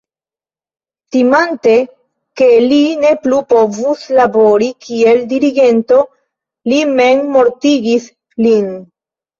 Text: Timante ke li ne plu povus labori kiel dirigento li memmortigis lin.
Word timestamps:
Timante 1.15 1.73
ke 2.41 2.47
li 2.71 2.79
ne 3.03 3.13
plu 3.27 3.43
povus 3.55 4.09
labori 4.21 4.73
kiel 4.87 5.25
dirigento 5.35 6.03
li 6.73 6.83
memmortigis 6.99 8.15
lin. 8.47 8.77